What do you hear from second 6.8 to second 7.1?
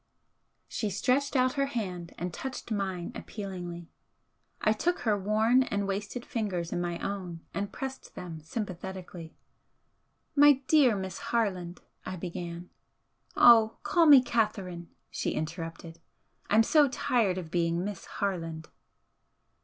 my